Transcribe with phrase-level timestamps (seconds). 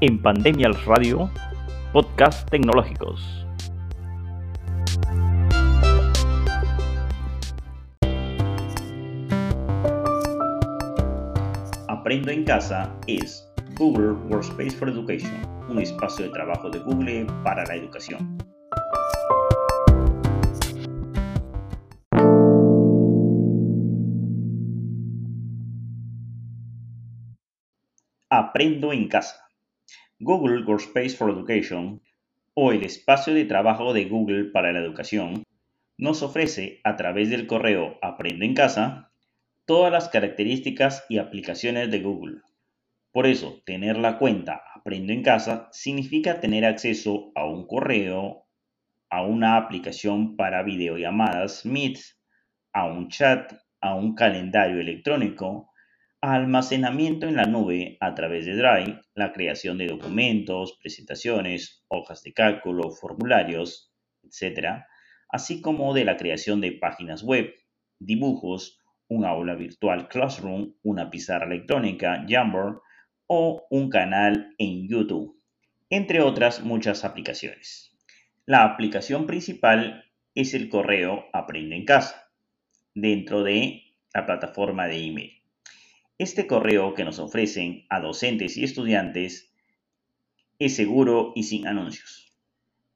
[0.00, 1.30] en Pandemial Radio,
[1.92, 3.46] podcast tecnológicos.
[11.88, 17.64] Aprendo en casa es Google Workspace for Education, un espacio de trabajo de Google para
[17.64, 18.36] la educación.
[28.28, 29.45] Aprendo en casa.
[30.18, 32.00] Google Workspace for Education
[32.54, 35.44] o el espacio de trabajo de Google para la educación
[35.98, 39.10] nos ofrece a través del correo Aprendo en casa
[39.66, 42.40] todas las características y aplicaciones de Google.
[43.12, 48.46] Por eso, tener la cuenta Aprendo en casa significa tener acceso a un correo,
[49.10, 51.98] a una aplicación para videollamadas Meet,
[52.72, 53.52] a un chat,
[53.82, 55.70] a un calendario electrónico,
[56.34, 62.32] almacenamiento en la nube a través de Drive, la creación de documentos, presentaciones, hojas de
[62.32, 63.92] cálculo, formularios,
[64.24, 64.84] etc.,
[65.28, 67.54] así como de la creación de páginas web,
[67.98, 72.80] dibujos, un aula virtual Classroom, una pizarra electrónica Jamboard
[73.28, 75.40] o un canal en YouTube,
[75.90, 77.96] entre otras muchas aplicaciones.
[78.46, 80.04] La aplicación principal
[80.34, 82.30] es el correo Aprende en casa,
[82.94, 83.82] dentro de
[84.12, 85.35] la plataforma de email.
[86.18, 89.52] Este correo que nos ofrecen a docentes y estudiantes
[90.58, 92.34] es seguro y sin anuncios.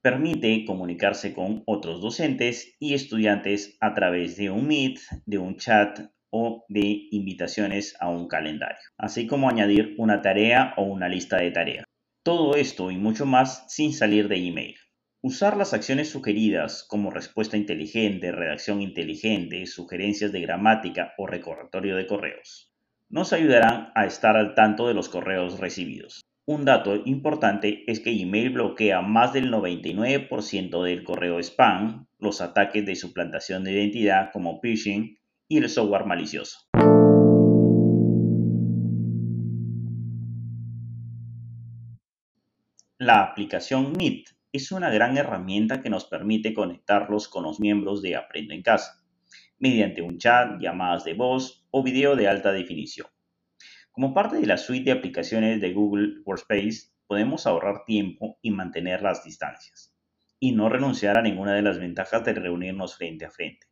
[0.00, 6.00] Permite comunicarse con otros docentes y estudiantes a través de un Meet, de un chat
[6.30, 11.50] o de invitaciones a un calendario, así como añadir una tarea o una lista de
[11.50, 11.84] tareas.
[12.22, 14.76] Todo esto y mucho más sin salir de email.
[15.20, 22.06] Usar las acciones sugeridas como respuesta inteligente, redacción inteligente, sugerencias de gramática o recordatorio de
[22.06, 22.69] correos
[23.10, 26.22] nos ayudarán a estar al tanto de los correos recibidos.
[26.46, 32.86] Un dato importante es que Gmail bloquea más del 99% del correo spam, los ataques
[32.86, 35.16] de suplantación de identidad como phishing
[35.48, 36.58] y el software malicioso.
[42.98, 48.16] La aplicación Meet es una gran herramienta que nos permite conectarlos con los miembros de
[48.16, 48.99] Aprendo en Casa
[49.60, 53.06] mediante un chat, llamadas de voz o video de alta definición.
[53.92, 59.02] Como parte de la suite de aplicaciones de Google Workspace, podemos ahorrar tiempo y mantener
[59.02, 59.94] las distancias,
[60.38, 63.66] y no renunciar a ninguna de las ventajas de reunirnos frente a frente.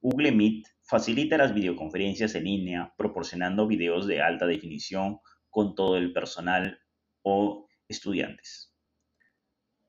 [0.00, 6.12] Google Meet facilita las videoconferencias en línea proporcionando videos de alta definición con todo el
[6.12, 6.80] personal
[7.22, 8.73] o estudiantes.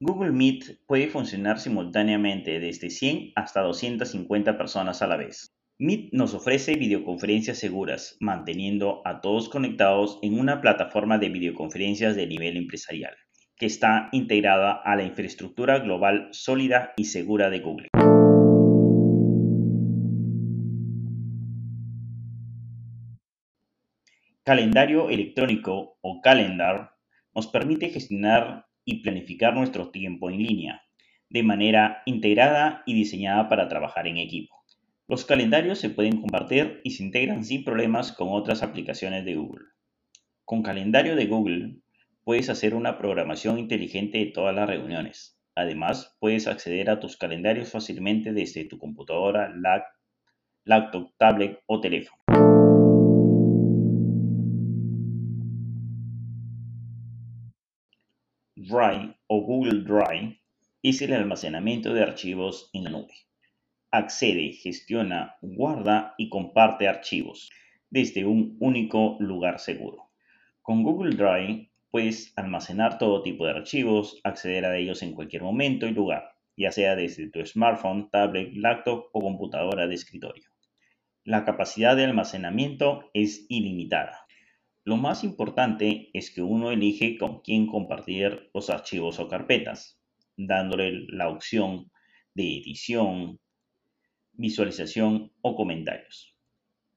[0.01, 5.55] Google Meet puede funcionar simultáneamente desde 100 hasta 250 personas a la vez.
[5.79, 12.27] Meet nos ofrece videoconferencias seguras, manteniendo a todos conectados en una plataforma de videoconferencias de
[12.27, 13.15] nivel empresarial,
[13.55, 17.87] que está integrada a la infraestructura global sólida y segura de Google.
[24.43, 26.91] Calendario electrónico o calendar
[27.33, 30.83] nos permite gestionar y planificar nuestro tiempo en línea,
[31.29, 34.55] de manera integrada y diseñada para trabajar en equipo.
[35.07, 39.65] Los calendarios se pueden compartir y se integran sin problemas con otras aplicaciones de Google.
[40.45, 41.77] Con calendario de Google
[42.23, 45.39] puedes hacer una programación inteligente de todas las reuniones.
[45.55, 49.53] Además, puedes acceder a tus calendarios fácilmente desde tu computadora,
[50.65, 52.24] laptop, tablet o teléfono.
[58.57, 60.39] Drive o Google Drive
[60.81, 63.13] es el almacenamiento de archivos en la nube.
[63.91, 67.49] Accede, gestiona, guarda y comparte archivos
[67.89, 70.09] desde un único lugar seguro.
[70.61, 75.85] Con Google Drive puedes almacenar todo tipo de archivos, acceder a ellos en cualquier momento
[75.85, 80.49] y lugar, ya sea desde tu smartphone, tablet, laptop o computadora de escritorio.
[81.25, 84.24] La capacidad de almacenamiento es ilimitada.
[84.87, 89.99] Lo más importante es que uno elige con quién compartir los archivos o carpetas,
[90.37, 91.89] dándole la opción
[92.35, 93.39] de edición,
[94.33, 96.37] visualización o comentarios.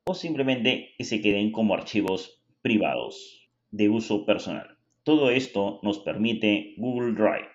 [0.05, 4.76] O simplemente que se queden como archivos privados de uso personal.
[5.02, 7.49] Todo esto nos permite Google Drive.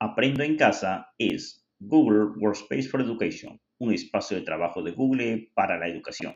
[0.00, 5.78] Aprendo en casa es Google Workspace for Education un espacio de trabajo de Google para
[5.78, 6.34] la educación.